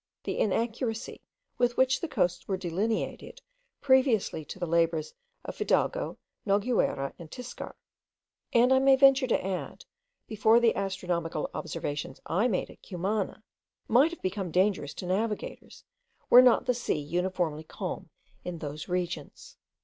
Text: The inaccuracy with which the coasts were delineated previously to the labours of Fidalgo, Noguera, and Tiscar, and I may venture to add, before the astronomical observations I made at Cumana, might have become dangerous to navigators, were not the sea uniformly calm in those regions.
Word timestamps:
The 0.23 0.39
inaccuracy 0.39 1.21
with 1.59 1.77
which 1.77 2.01
the 2.01 2.07
coasts 2.07 2.47
were 2.47 2.57
delineated 2.57 3.39
previously 3.81 4.43
to 4.45 4.57
the 4.57 4.65
labours 4.65 5.13
of 5.45 5.55
Fidalgo, 5.55 6.17
Noguera, 6.43 7.13
and 7.19 7.29
Tiscar, 7.29 7.75
and 8.51 8.73
I 8.73 8.79
may 8.79 8.95
venture 8.95 9.27
to 9.27 9.45
add, 9.45 9.85
before 10.25 10.59
the 10.59 10.75
astronomical 10.75 11.51
observations 11.53 12.19
I 12.25 12.47
made 12.47 12.71
at 12.71 12.81
Cumana, 12.81 13.43
might 13.87 14.09
have 14.09 14.23
become 14.23 14.49
dangerous 14.49 14.95
to 14.95 15.05
navigators, 15.05 15.83
were 16.31 16.41
not 16.41 16.65
the 16.65 16.73
sea 16.73 16.97
uniformly 16.97 17.63
calm 17.63 18.09
in 18.43 18.57
those 18.57 18.87
regions. 18.87 19.55